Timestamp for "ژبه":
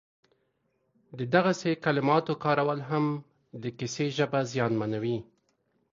4.17-4.39